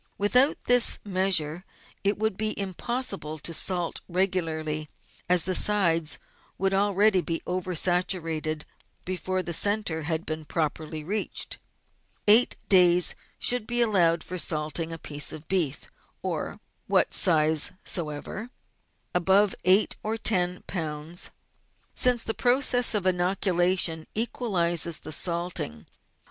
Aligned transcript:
With 0.17 0.35
out 0.35 0.57
this 0.65 0.97
measure 1.05 1.63
it 2.03 2.17
would 2.17 2.35
be 2.35 2.59
impossible 2.59 3.37
to 3.37 3.53
salt 3.53 4.01
regularly, 4.09 4.89
as 5.29 5.43
the 5.43 5.53
sides 5.53 6.17
would 6.57 6.73
already 6.73 7.21
be 7.21 7.43
over 7.45 7.75
saturated 7.75 8.65
before 9.05 9.43
the 9.43 9.53
centre 9.53 10.01
had 10.01 10.21
even 10.21 10.39
been 10.39 10.45
properly 10.45 11.03
reached. 11.03 11.59
Eight 12.27 12.55
days 12.67 13.13
should 13.37 13.67
be 13.67 13.79
allowed 13.79 14.23
for 14.23 14.39
salting 14.39 14.91
a 14.91 14.97
piece 14.97 15.31
of 15.31 15.47
beef 15.47 15.85
of 16.23 16.59
what 16.87 17.13
size 17.13 17.71
soever, 17.83 18.49
above 19.13 19.53
eight 19.65 19.97
or 20.01 20.17
ten 20.17 20.63
lb., 20.67 21.29
since 21.93 22.23
the 22.23 22.33
process 22.33 22.95
of 22.95 23.05
inoculation 23.05 24.07
equalises 24.15 25.01
the 25.01 25.11
salting. 25.11 25.85